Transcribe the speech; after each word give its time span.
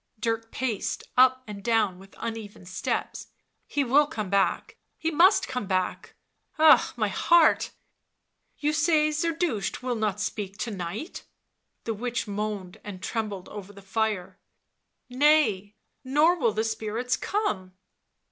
Dirk 0.19 0.51
paced 0.51 1.03
up 1.15 1.43
and 1.45 1.63
down 1.63 1.99
with 1.99 2.15
uneven 2.17 2.65
steps. 2.65 3.25
11 3.67 3.67
He 3.67 3.83
will 3.83 4.07
come 4.07 4.31
back, 4.31 4.77
he 4.97 5.11
must 5.11 5.47
come 5.47 5.67
back! 5.67 6.15
Ah, 6.57 6.91
my 6.97 7.07
heart 7.09 7.65
1 7.65 7.71
You 8.57 8.73
say 8.73 9.09
Zerdusht 9.11 9.83
will 9.83 9.93
not 9.93 10.19
speak 10.19 10.57
to 10.57 10.71
night?" 10.71 11.25
The 11.83 11.93
witch 11.93 12.27
moaned 12.27 12.79
and 12.83 13.03
trembled 13.03 13.47
over 13.49 13.71
the 13.71 13.83
fire." 13.83 14.39
Nay, 15.07 15.75
nor 16.03 16.35
will 16.35 16.51
the 16.53 16.63
spirits 16.63 17.15
come." 17.15 17.73